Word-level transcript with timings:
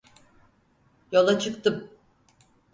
Yola 1.11 1.39
çıktım. 1.39 1.89